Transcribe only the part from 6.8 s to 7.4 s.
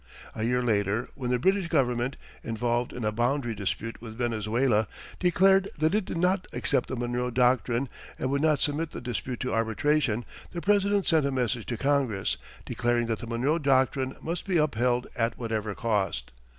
the Monroe